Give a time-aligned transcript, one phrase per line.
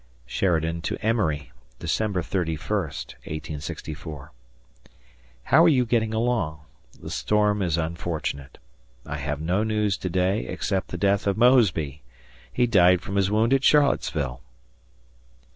[0.25, 4.31] [Sheridan to Emory] December 31, 1864.
[5.43, 6.61] How are you getting along?
[6.99, 8.57] The storm is unfortunate.
[9.05, 12.01] I have no news to day except the death of Mosby.
[12.51, 14.41] He died from his wound at Charlottesville.